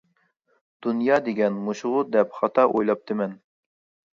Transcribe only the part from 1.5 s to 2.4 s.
مۇشۇغۇ دەپ